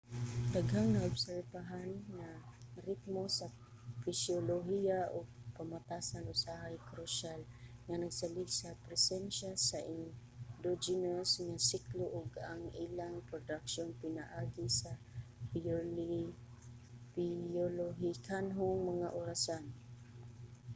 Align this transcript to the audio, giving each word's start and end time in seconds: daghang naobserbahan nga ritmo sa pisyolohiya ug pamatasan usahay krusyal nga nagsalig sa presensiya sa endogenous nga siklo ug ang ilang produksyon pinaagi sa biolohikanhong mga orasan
daghang 0.55 0.89
naobserbahan 0.93 1.89
nga 2.15 2.29
ritmo 2.87 3.23
sa 3.37 3.47
pisyolohiya 4.01 4.99
ug 5.17 5.25
pamatasan 5.55 6.25
usahay 6.35 6.75
krusyal 6.89 7.41
nga 7.87 7.95
nagsalig 8.01 8.49
sa 8.59 8.69
presensiya 8.85 9.51
sa 9.67 9.77
endogenous 9.95 11.31
nga 11.47 11.57
siklo 11.69 12.05
ug 12.19 12.29
ang 12.51 12.63
ilang 12.85 13.15
produksyon 13.29 13.89
pinaagi 14.01 14.65
sa 14.81 14.91
biolohikanhong 17.35 18.79
mga 18.91 19.07
orasan 19.19 19.63